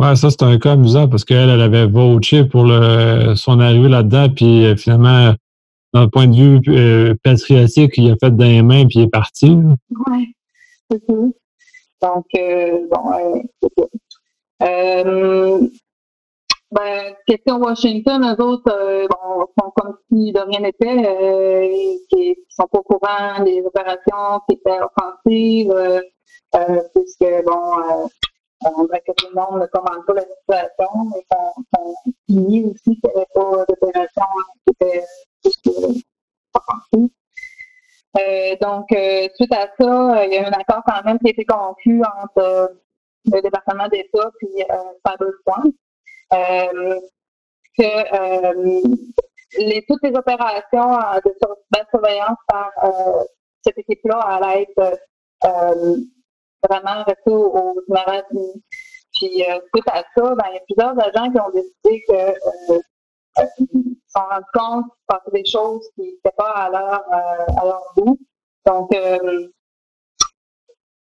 Ouais, 0.04 0.18
ça, 0.18 0.30
c'est 0.30 0.44
un 0.44 0.58
cas 0.60 0.74
amusant 0.74 1.08
parce 1.08 1.24
qu'elle, 1.24 1.50
elle 1.50 1.62
avait 1.62 1.86
vouché 1.86 2.44
pour 2.44 2.66
le, 2.66 3.36
son 3.36 3.62
arrivée 3.62 3.88
là-dedans, 3.88 4.28
puis 4.36 4.66
euh, 4.66 4.76
finalement, 4.76 5.34
d'un 5.94 6.10
point 6.10 6.28
de 6.28 6.36
vue 6.36 6.62
euh, 6.68 7.16
patriotique, 7.24 7.94
il 7.96 8.12
a 8.12 8.16
fait 8.18 8.36
dans 8.36 8.44
les 8.44 8.62
mains, 8.62 8.86
puis 8.86 9.00
il 9.00 9.02
est 9.04 9.10
parti. 9.10 9.56
Oui, 10.08 10.36
c'est 10.92 11.02
ça. 11.08 11.14
Donc, 12.02 12.26
euh, 12.36 12.80
bon, 12.92 13.44
c'est 13.62 13.70
ça. 13.78 13.86
Euh, 14.64 15.68
ben, 16.70 17.14
question 17.26 17.60
Washington, 17.60 18.26
eux 18.26 18.44
autres, 18.44 19.08
bon, 19.10 19.46
sont 19.58 19.72
comme 19.74 19.96
si 20.12 20.34
de 20.34 20.40
rien 20.40 20.60
n'était, 20.60 21.08
euh, 21.08 21.68
qui 22.10 22.36
sont 22.50 22.68
pas 22.70 22.80
au 22.80 22.84
courant 22.84 23.42
des 23.46 23.62
opérations 23.62 24.42
qui 24.50 24.56
étaient 24.56 24.80
offensives, 24.82 26.02
puisque, 26.94 27.46
bon, 27.46 28.10
on 28.76 28.86
dirait 28.86 29.04
que 29.06 29.12
tout 29.14 29.28
le 29.30 29.36
monde 29.36 29.62
ne 29.62 29.68
commande 29.68 30.06
pas 30.06 30.14
la 30.14 30.22
situation, 30.22 30.90
mais 31.14 31.26
qu'on 31.30 31.64
finit 32.28 32.66
aussi 32.66 33.00
qu'il 33.00 33.10
n'y 33.10 33.16
avait 33.16 33.28
pas 33.34 33.66
d'opération 33.68 34.26
qui 34.66 34.72
était 34.72 35.04
euh, 38.16 38.56
donc, 38.62 38.92
euh, 38.92 39.28
suite 39.36 39.54
à 39.54 39.68
ça, 39.80 40.20
euh, 40.20 40.26
il 40.26 40.34
y 40.34 40.38
a 40.38 40.48
un 40.48 40.52
accord 40.52 40.84
quand 40.86 41.04
même 41.04 41.18
qui 41.20 41.28
a 41.28 41.32
été 41.32 41.46
conclu 41.46 42.02
entre 42.22 42.78
le 43.26 43.42
département 43.42 43.88
d'État 43.88 44.30
et 44.42 44.66
Cyberpoint, 45.06 45.72
que 47.78 47.90
les, 49.58 49.84
toutes 49.88 50.04
les 50.04 50.16
opérations 50.16 50.98
de 51.26 51.34
surveillance 51.90 52.38
par 52.48 52.72
cette 53.66 53.78
équipe-là 53.80 54.20
allaient 54.20 54.68
être 54.78 55.00
vraiment 56.70 57.04
rester 57.04 57.32
aux, 57.32 57.58
aux 57.58 57.76
Puis 59.14 59.44
euh, 59.44 59.60
suite 59.74 59.88
à 59.88 60.04
ça, 60.16 60.36
ben, 60.36 60.46
il 60.50 60.54
y 60.54 60.58
a 60.58 60.62
plusieurs 60.68 61.00
agents 61.00 61.32
qui 61.32 61.40
ont 61.40 61.52
décidé 61.52 62.04
que 62.08 62.14
euh, 62.14 62.34
euh 62.70 62.80
se 63.40 64.20
sont 64.20 64.28
rendus 64.30 64.46
compte 64.54 64.86
qu'il 64.86 64.94
se 65.00 65.06
passait 65.08 65.32
des 65.32 65.46
choses 65.46 65.90
qui 65.96 66.02
n'étaient 66.02 66.36
pas 66.38 66.52
à 66.52 66.70
leur, 66.70 67.04
euh, 67.12 67.62
à 67.62 67.66
leur 67.66 67.94
goût. 67.98 68.18
Donc, 68.66 68.94
euh, 68.96 69.48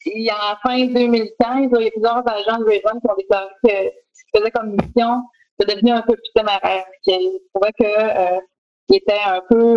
il 0.04 0.22
y 0.22 0.30
a 0.30 0.52
en 0.52 0.56
fin 0.62 0.86
2015, 0.86 1.70
il 1.72 1.84
y 1.84 1.86
a 1.86 1.90
plusieurs 1.90 2.28
agents 2.28 2.58
de 2.58 2.64
Raven 2.64 3.00
qui 3.00 3.10
ont 3.10 3.16
déclaré 3.16 3.48
que 3.64 3.70
ce 4.12 4.24
qu'ils 4.24 4.40
faisaient 4.40 4.50
comme 4.50 4.76
mission 4.76 5.22
de 5.58 5.66
devenir 5.66 5.96
un 5.96 6.02
peu 6.02 6.14
plus 6.14 6.32
téméraire, 6.34 6.84
qu'ils 7.02 7.40
trouvaient 7.52 7.72
que 7.78 8.40
il 8.90 8.96
était 8.96 9.20
un 9.26 9.40
peu 9.48 9.76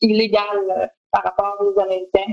illégal 0.00 0.90
par 1.10 1.24
rapport 1.24 1.56
aux 1.60 1.78
Américains 1.80 2.32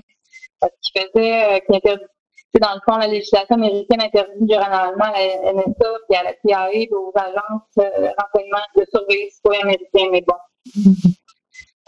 qui 0.81 0.91
faisait, 0.99 1.55
euh, 1.55 1.59
qui 1.59 2.59
dans 2.59 2.73
le 2.73 2.81
fond, 2.89 2.97
la 2.97 3.07
législation 3.07 3.55
américaine 3.55 4.01
interdit 4.01 4.47
généralement 4.47 5.05
à 5.05 5.11
la 5.11 5.53
NSA 5.53 5.89
et 6.09 6.15
à 6.15 6.23
la 6.23 6.33
CIA 6.43 6.73
et 6.73 6.89
aux 6.91 7.11
agences 7.13 7.61
euh, 7.79 8.09
renseignement 8.17 8.63
de 8.75 8.85
surveiller 8.91 9.29
citoyens 9.29 9.61
américains, 9.61 10.09
mais 10.11 10.21
bon. 10.21 10.33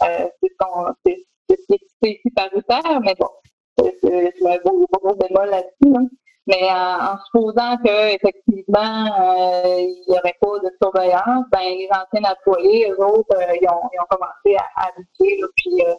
euh, 0.04 0.28
c'est 1.04 1.16
c'est 1.48 2.08
ici 2.08 2.30
paritaire, 2.34 3.00
mais 3.02 3.14
bon, 3.18 3.28
c'est 3.78 4.46
un 4.46 4.56
gros, 4.58 4.86
gros 4.92 5.14
bémol 5.16 5.50
là-dessus. 5.50 5.96
Hein. 5.96 6.08
Mais 6.46 6.70
en, 6.70 7.14
en, 7.14 7.18
supposant 7.26 7.76
qu'effectivement, 7.84 9.06
euh, 9.20 9.76
il 9.78 10.04
n'y 10.08 10.18
aurait 10.18 10.36
pas 10.40 10.58
de 10.58 10.70
surveillance, 10.82 11.44
ben 11.52 11.60
les 11.60 11.88
anciens 11.90 12.30
employés, 12.30 12.90
eux 12.90 13.04
autres, 13.04 13.36
euh, 13.36 13.56
ils, 13.60 13.68
ont, 13.68 14.06
commencé 14.08 14.56
à, 14.56 14.86
habiter, 14.88 15.42
puis 15.56 15.84
euh, 15.86 15.94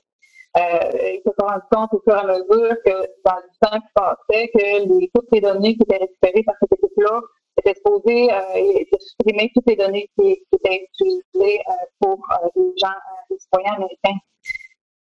euh, 0.57 0.89
ils 0.93 1.21
se 1.25 1.31
sont 1.39 1.47
rendus 1.47 1.63
compte 1.71 1.93
au 1.93 2.01
fur 2.01 2.13
et 2.13 2.19
à 2.19 2.23
mesure 2.25 2.75
que 2.85 2.91
dans 3.23 3.37
le 3.37 3.67
temps 3.67 3.79
qui 3.79 3.93
passait, 3.95 4.47
que 4.53 4.99
les, 4.99 5.09
toutes 5.13 5.27
les 5.31 5.41
données 5.41 5.75
qui 5.75 5.83
étaient 5.83 5.97
récupérées 5.97 6.43
par 6.43 6.55
cette 6.61 6.73
équipe-là 6.73 7.21
étaient 7.57 7.75
supposées 7.75 8.31
euh, 8.33 8.83
de 8.91 8.99
supprimer 8.99 9.51
toutes 9.55 9.67
les 9.67 9.75
données 9.77 10.09
qui, 10.17 10.43
étaient 10.51 10.87
utilisées 10.93 11.61
euh, 11.69 11.73
pour 11.99 12.19
euh, 12.31 12.47
les 12.55 12.73
gens, 12.77 12.87
euh, 12.87 13.23
les 13.29 13.39
citoyens 13.39 13.73
américains. 13.73 14.19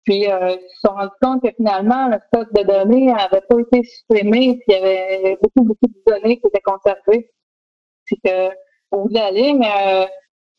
Puis 0.04 0.28
euh, 0.28 0.58
ils 0.62 0.70
se 0.76 0.88
sont 0.88 0.94
rendus 0.94 1.12
compte 1.22 1.42
que 1.44 1.52
finalement, 1.56 2.08
le 2.08 2.18
stock 2.28 2.52
de 2.54 2.64
données 2.64 3.06
n'avait 3.08 3.42
pas 3.42 3.60
été 3.60 3.84
supprimé, 3.84 4.58
puis 4.58 4.64
il 4.68 4.74
y 4.74 4.76
avait 4.76 5.38
beaucoup, 5.42 5.64
beaucoup 5.64 5.88
de 5.88 6.12
données 6.12 6.40
qui 6.40 6.48
étaient 6.48 6.62
conservées. 6.62 7.32
Puis 8.06 8.20
que, 8.24 8.50
au 8.92 9.04
bout 9.04 9.10
de 9.10 9.14
la 9.16 9.32
ligne, 9.32 9.64
euh, 9.64 10.06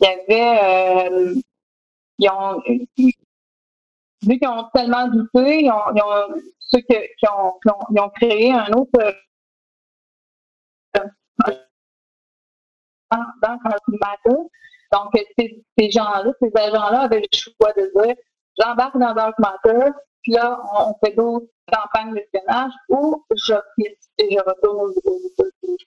il 0.01 0.07
y 0.07 0.33
avait 0.33 1.35
ils 2.19 2.31
ont 2.31 2.63
vu 4.23 4.39
qu'ils 4.39 4.49
ont 4.49 4.69
tellement 4.75 5.09
douté, 5.09 5.65
ils 5.65 5.71
ont, 5.71 6.43
ceux 6.59 6.81
qui, 6.81 6.97
ont, 7.29 7.53
qui, 7.63 7.69
ils 7.91 8.01
ont 8.01 8.11
créé 8.11 8.53
un 8.53 8.69
autre 8.73 9.15
euh, 10.97 11.05
dans 13.43 13.59
Matter. 13.89 14.39
Donc, 14.93 15.11
ces, 15.39 15.65
ces 15.79 15.91
gens-là, 15.91 16.33
ces 16.41 16.51
agents-là 16.55 17.01
avaient 17.03 17.21
le 17.21 17.29
choix 17.33 17.73
de 17.77 18.05
dire 18.05 18.15
j'embarque 18.59 18.99
dans 18.99 19.15
Dark 19.15 19.39
Matter, 19.39 19.91
puis 20.23 20.33
là, 20.33 20.61
on, 20.75 20.95
fait 21.05 21.15
d'autres 21.15 21.47
campagnes 21.73 22.15
d'espionnage 22.15 22.73
ou 22.89 23.25
je 23.35 23.55
quitte 23.77 23.99
et 24.19 24.29
je 24.31 24.39
retourne 24.39 24.79
aux 24.79 24.93
États-Unis. 24.93 25.79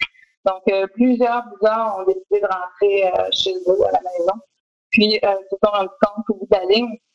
Donc, 0.45 0.61
euh, 0.69 0.87
plusieurs, 0.87 1.43
plusieurs 1.51 1.99
ont 1.99 2.03
décidé 2.03 2.41
de 2.41 2.47
rentrer 2.47 3.07
euh, 3.07 3.29
chez 3.31 3.53
eux 3.53 3.87
à 3.87 3.91
la 3.91 3.99
maison. 4.01 4.33
Puis, 4.91 5.19
euh, 5.23 5.35
se 5.49 5.55
sont 5.63 5.71
rendus 5.71 5.89
compte 6.01 6.25
qu'au 6.25 6.35
bout 6.35 6.47
de 6.51 6.55
la 6.57 6.65
ligne, 6.65 6.93
euh, 6.93 7.14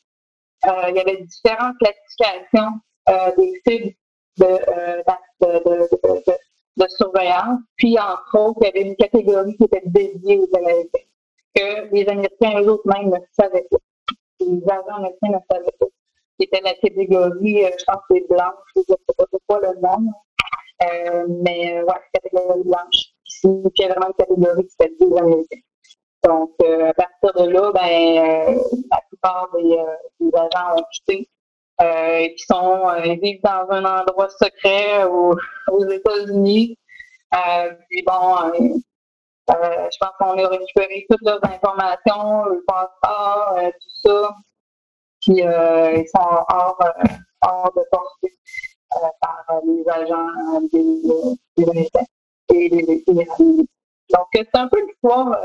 il 0.63 0.95
y 0.95 0.99
avait 0.99 1.21
différentes 1.23 1.77
classifications 1.77 2.79
euh, 3.09 3.31
des 3.37 3.61
cibles 3.65 3.95
euh, 4.41 5.01
de, 5.41 5.47
de, 5.47 6.23
de, 6.77 6.87
surveillance. 6.97 7.59
Puis, 7.77 7.97
entre 7.99 8.37
autres, 8.37 8.59
il 8.61 8.65
y 8.65 8.69
avait 8.69 8.89
une 8.89 8.95
catégorie 8.95 9.55
qui 9.57 9.63
était 9.63 9.83
dédiée 9.85 10.39
aux 10.39 10.55
Américains, 10.55 11.07
que 11.55 11.93
les 11.93 12.07
Américains 12.07 12.61
eux-mêmes 12.61 13.09
même 13.09 13.09
ne 13.09 13.25
savaient 13.31 13.67
pas. 13.69 13.77
Les 14.39 14.61
agents 14.69 14.95
américains 14.97 15.29
ne 15.29 15.39
savaient 15.51 15.75
pas. 15.79 15.85
C'était 16.39 16.61
la 16.61 16.73
catégorie, 16.75 17.65
je 17.77 17.83
pense 17.85 18.01
que 18.09 18.15
c'est 18.15 18.27
blanche, 18.27 18.53
je 18.75 18.81
ne 18.81 18.85
sais 18.87 19.15
pas 19.17 19.25
c'est 19.31 19.39
quoi 19.47 19.59
le 19.59 19.79
nom. 19.79 20.11
Euh, 20.83 21.27
mais 21.43 21.81
ouais, 21.83 21.93
catégorie 22.13 22.63
blanche. 22.63 23.13
Puis, 23.25 23.41
il 23.43 23.71
y 23.77 23.83
a 23.83 23.89
vraiment 23.89 24.07
une 24.07 24.13
catégorie 24.13 24.67
qui 24.67 24.75
était 24.79 24.93
des 24.99 25.17
Américains. 25.17 25.59
Donc, 26.23 26.51
euh, 26.61 26.89
à 26.89 26.93
partir 26.93 27.33
de 27.33 27.49
là, 27.49 27.71
ben, 27.71 28.53
euh, 28.53 28.61
la 28.91 29.01
plupart 29.09 29.49
des, 29.55 29.77
euh, 29.77 29.95
des, 30.19 30.31
agents 30.37 30.77
ont 30.77 30.83
quitté. 30.91 31.29
Euh, 31.81 32.27
qui 32.37 32.43
sont 32.47 32.91
ils 33.03 33.19
vivent 33.19 33.41
dans 33.43 33.65
un 33.71 33.83
endroit 33.83 34.29
secret 34.29 35.03
aux, 35.05 35.35
aux 35.71 35.89
États-Unis. 35.89 36.77
puis 37.89 38.03
bon, 38.05 38.35
je 39.49 39.97
pense 39.99 40.11
qu'on 40.19 40.37
a 40.37 40.47
récupéré 40.47 41.07
toutes 41.09 41.23
leurs 41.23 41.43
informations, 41.43 42.45
le 42.45 42.63
passeport, 42.67 43.55
tout 43.57 44.09
ça. 44.09 44.35
Puis 45.21 45.37
ils 45.37 46.07
sont 46.15 46.45
hors, 46.53 46.77
hors 47.41 47.73
de 47.75 47.81
portée 47.89 48.37
par 49.19 49.61
les 49.65 49.83
agents 49.89 50.61
des, 50.71 51.65
des, 51.65 51.89
et 52.53 52.69
des, 52.69 53.03
des, 53.07 53.25
Donc, 54.13 54.27
c'est 54.33 54.47
un 54.53 54.67
peu 54.67 54.85
l'histoire 54.85 55.35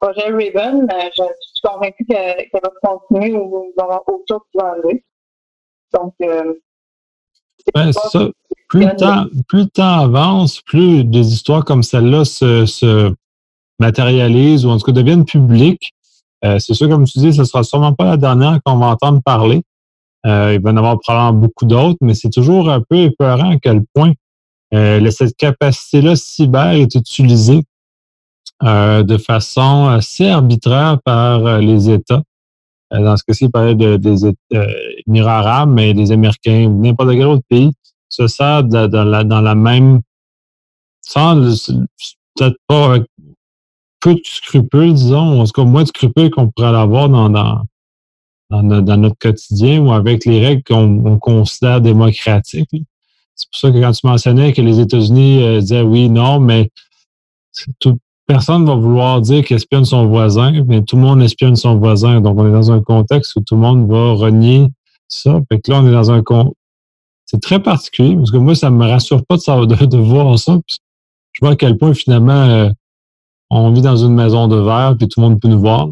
projet 0.00 0.30
Raven, 0.30 0.86
je, 1.16 1.22
suis 1.22 1.60
convaincue 1.62 2.04
qu'elle 2.06 2.48
va 2.52 2.70
continuer 2.82 3.32
ou 3.32 3.70
il 3.70 3.72
va 3.76 3.82
y 3.82 3.86
avoir 3.86 4.08
autre 4.08 4.24
chose 4.28 4.40
qui 4.50 4.58
va 4.58 4.70
arriver. 4.70 5.04
Donc, 5.92 6.14
euh, 6.22 6.54
ben, 7.74 7.92
ça. 7.92 8.28
Plus 8.68 8.86
le, 8.86 8.96
temps, 8.96 9.26
plus 9.48 9.68
temps 9.68 10.00
avance, 10.00 10.62
plus 10.62 11.04
des 11.04 11.32
histoires 11.32 11.64
comme 11.64 11.82
celle-là 11.82 12.24
se, 12.24 12.64
se 12.64 13.12
matérialisent 13.78 14.64
ou 14.64 14.70
en 14.70 14.78
tout 14.78 14.86
cas 14.86 14.92
deviennent 14.92 15.26
publiques, 15.26 15.92
euh, 16.44 16.58
c'est 16.58 16.74
sûr, 16.74 16.88
comme 16.88 17.04
tu 17.04 17.18
dis, 17.18 17.32
ce 17.32 17.44
sera 17.44 17.62
sûrement 17.62 17.92
pas 17.92 18.04
la 18.04 18.16
dernière 18.16 18.60
qu'on 18.64 18.76
va 18.76 18.86
entendre 18.86 19.20
parler. 19.22 19.62
Euh, 20.26 20.54
il 20.54 20.60
va 20.60 20.70
y 20.70 20.72
en 20.72 20.76
avoir 20.76 20.98
probablement 21.00 21.40
beaucoup 21.40 21.66
d'autres, 21.66 21.98
mais 22.00 22.14
c'est 22.14 22.30
toujours 22.30 22.70
un 22.70 22.80
peu 22.80 22.96
épeurant 22.96 23.50
à 23.50 23.58
quel 23.58 23.82
point 23.94 24.12
euh, 24.74 25.10
cette 25.10 25.36
capacité-là 25.36 26.16
cyber 26.16 26.72
est 26.72 26.94
utilisée 26.94 27.62
de 28.62 29.18
façon 29.18 29.88
assez 29.88 30.28
arbitraire 30.28 30.98
par 31.04 31.58
les 31.58 31.90
États. 31.90 32.22
dans 32.90 33.16
ce 33.16 33.24
cas-ci, 33.24 33.46
il 33.46 33.50
parlait 33.50 33.74
de, 33.74 33.96
des 33.96 34.32
Émirats 35.06 35.38
arabes, 35.38 35.70
mais 35.70 35.94
des 35.94 36.12
Américains 36.12 36.68
n'importe 36.68 37.10
quel 37.10 37.26
autre 37.26 37.44
pays 37.48 37.72
se 38.08 38.26
sert 38.26 38.64
dans, 38.64 39.04
la, 39.04 39.24
dans 39.24 39.40
la 39.40 39.54
même 39.54 40.00
sans 41.00 41.34
peut-être 42.36 42.56
pas 42.66 42.90
avec 42.92 43.04
peu 44.00 44.14
de 44.14 44.20
scrupules, 44.24 44.94
disons, 44.94 45.40
en 45.40 45.44
tout 45.44 45.52
cas 45.52 45.64
moins 45.64 45.82
de 45.82 45.88
scrupules 45.88 46.30
qu'on 46.30 46.50
pourrait 46.50 46.74
avoir 46.74 47.08
dans, 47.08 47.30
dans, 47.30 47.62
dans, 48.50 48.96
notre 48.96 49.18
quotidien 49.18 49.80
ou 49.80 49.92
avec 49.92 50.24
les 50.24 50.44
règles 50.44 50.62
qu'on 50.64 51.18
considère 51.18 51.80
démocratiques. 51.80 52.68
C'est 53.34 53.48
pour 53.50 53.58
ça 53.58 53.70
que 53.70 53.80
quand 53.80 53.92
tu 53.92 54.06
mentionnais 54.06 54.52
que 54.52 54.60
les 54.60 54.80
États-Unis 54.80 55.42
euh, 55.42 55.60
disaient 55.60 55.82
oui, 55.82 56.10
non, 56.10 56.38
mais 56.40 56.70
tout, 57.80 57.98
personne 58.26 58.64
va 58.64 58.74
vouloir 58.74 59.20
dire 59.20 59.44
qu'il 59.44 59.56
espionne 59.56 59.84
son 59.84 60.06
voisin, 60.06 60.62
mais 60.66 60.82
tout 60.82 60.96
le 60.96 61.02
monde 61.02 61.22
espionne 61.22 61.56
son 61.56 61.78
voisin. 61.78 62.20
Donc, 62.20 62.38
on 62.38 62.48
est 62.48 62.52
dans 62.52 62.72
un 62.72 62.82
contexte 62.82 63.36
où 63.36 63.40
tout 63.40 63.54
le 63.54 63.60
monde 63.60 63.90
va 63.90 64.12
renier 64.12 64.68
ça. 65.08 65.40
Fait 65.50 65.60
que 65.60 65.70
là, 65.70 65.80
on 65.80 65.86
est 65.86 65.92
dans 65.92 66.10
un 66.10 66.22
con... 66.22 66.54
C'est 67.26 67.40
très 67.40 67.62
particulier, 67.62 68.16
parce 68.16 68.30
que 68.30 68.36
moi, 68.36 68.54
ça 68.54 68.70
me 68.70 68.86
rassure 68.86 69.24
pas 69.24 69.36
de, 69.36 69.40
savoir, 69.40 69.66
de, 69.66 69.96
voir 69.96 70.38
ça. 70.38 70.58
Je 71.32 71.40
vois 71.40 71.52
à 71.52 71.56
quel 71.56 71.78
point, 71.78 71.94
finalement, 71.94 72.32
euh, 72.32 72.68
on 73.50 73.70
vit 73.72 73.82
dans 73.82 73.96
une 73.96 74.14
maison 74.14 74.48
de 74.48 74.56
verre, 74.56 74.96
puis 74.98 75.08
tout 75.08 75.20
le 75.20 75.28
monde 75.28 75.40
peut 75.40 75.48
nous 75.48 75.60
voir. 75.60 75.88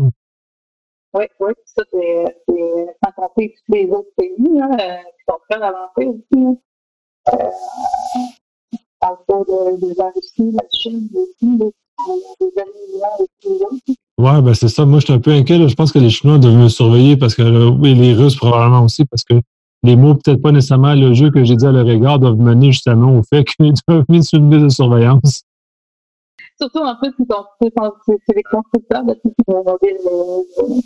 Oui, 1.15 1.25
oui, 1.41 1.53
ça, 1.65 1.83
c'est 1.91 2.37
sans 3.05 3.13
compter 3.13 3.55
tous 3.67 3.75
les 3.75 3.89
autres 3.91 4.11
pays 4.17 4.61
hein, 4.61 4.71
euh, 4.73 4.97
qui 4.97 5.25
sont 5.29 5.39
très 5.49 5.61
avancés 5.63 6.07
aussi. 6.07 6.45
Hein. 6.45 6.57
Euh, 7.33 7.51
parle 9.01 9.17
pas 9.27 9.39
de, 9.39 9.81
de 9.81 9.95
la 9.99 10.11
Russie, 10.11 10.53
la 10.53 10.65
Chine 10.73 11.09
aussi, 11.15 11.59
Ouais, 14.19 14.42
ben 14.42 14.54
c'est 14.54 14.69
ça. 14.69 14.85
Moi, 14.85 15.00
je 15.00 15.07
suis 15.07 15.14
un 15.14 15.19
peu 15.19 15.30
inquiet. 15.30 15.66
Je 15.69 15.75
pense 15.75 15.92
que 15.92 15.99
les 15.99 16.11
Chinois 16.11 16.38
doivent 16.38 16.57
me 16.57 16.69
surveiller 16.69 17.16
parce 17.16 17.35
que, 17.35 17.69
oui, 17.71 17.95
les 17.95 18.12
Russes 18.14 18.37
probablement 18.37 18.85
aussi, 18.85 19.04
parce 19.07 19.25
que 19.25 19.35
les 19.83 19.97
mots, 19.97 20.14
peut-être 20.14 20.42
pas 20.42 20.52
nécessairement 20.52 20.95
le 20.95 21.14
jeu 21.14 21.30
que 21.30 21.42
j'ai 21.45 21.57
dit 21.57 21.66
à 21.66 21.73
leur 21.73 21.88
égard, 21.88 22.19
doivent 22.19 22.37
mener 22.37 22.73
justement 22.73 23.16
au 23.16 23.23
fait 23.23 23.45
qu'ils 23.57 23.73
doivent 23.88 24.04
mettre 24.09 24.26
sur 24.26 24.38
une 24.38 24.50
liste 24.50 24.64
de 24.64 24.69
surveillance. 24.69 25.42
Surtout 26.61 26.80
en 26.80 26.95
plus, 26.97 27.12
c'est 27.19 28.37
les 28.37 28.42
constructeurs 28.42 29.04
de 29.04 29.14
tout 29.14 29.33
mobiles. 29.49 30.85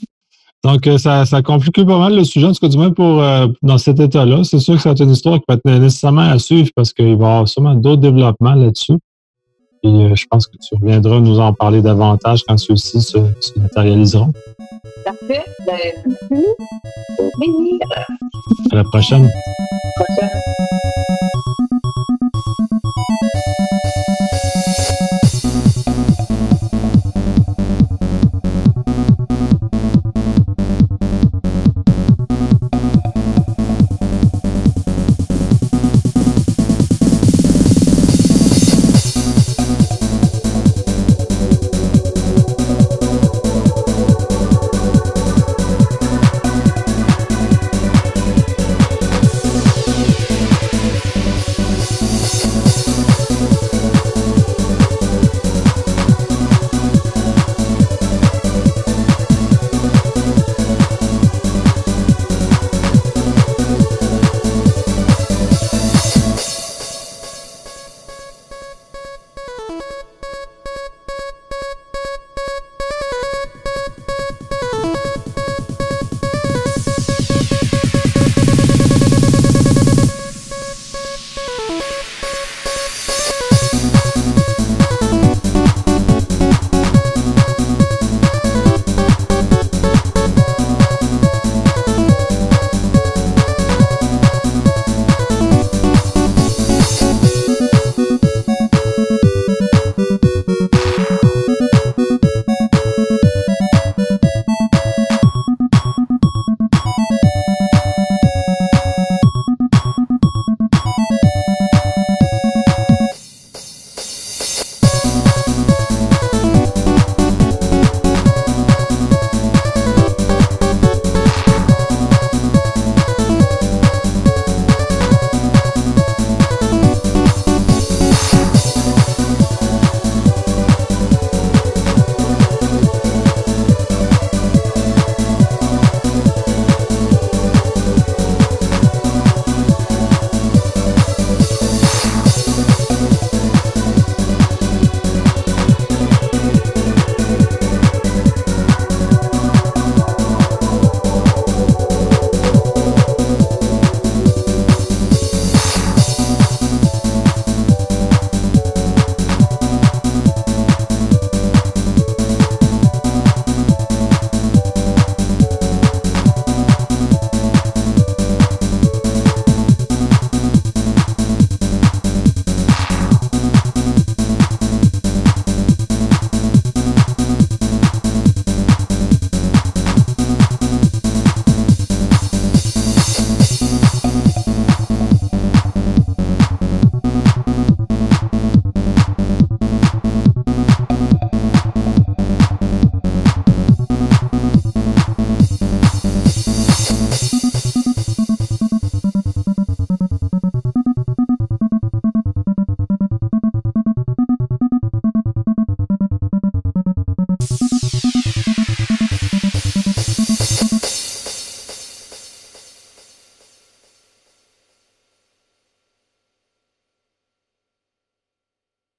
Donc, 0.62 0.86
euh, 0.86 0.96
ça, 0.96 1.26
ça 1.26 1.42
complique 1.42 1.84
pas 1.84 1.98
mal 1.98 2.14
le 2.14 2.24
sujet, 2.24 2.46
en 2.46 2.52
tout 2.52 2.60
cas, 2.60 2.68
du 2.68 2.78
moins 2.78 2.92
pour, 2.92 3.20
euh, 3.20 3.48
dans 3.62 3.76
cet 3.76 3.98
état-là. 4.00 4.44
C'est 4.44 4.60
sûr 4.60 4.76
que 4.76 4.80
c'est 4.80 5.00
une 5.00 5.10
histoire 5.10 5.38
qui 5.38 5.44
va 5.48 5.54
être 5.56 5.64
nécessairement 5.64 6.22
à 6.22 6.38
suivre 6.38 6.70
parce 6.76 6.92
qu'il 6.92 7.04
va 7.04 7.10
y 7.10 7.14
avoir 7.14 7.48
sûrement 7.48 7.74
d'autres 7.74 8.00
développements 8.00 8.54
là-dessus. 8.54 8.94
Et 9.84 9.88
euh, 9.88 10.14
je 10.14 10.24
pense 10.26 10.46
que 10.46 10.56
tu 10.56 10.74
reviendras 10.74 11.20
nous 11.20 11.38
en 11.38 11.52
parler 11.52 11.82
davantage 11.82 12.42
quand 12.48 12.56
ceux-ci 12.56 13.02
se, 13.02 13.18
se, 13.40 13.58
matérialiseront. 13.58 14.32
Parfait. 15.04 15.44
Ben, 15.66 15.78
merci. 16.30 17.78
À 18.70 18.76
la 18.76 18.84
prochaine. 18.84 19.24
À 19.24 19.26
la 19.26 20.04
prochaine. 20.04 20.40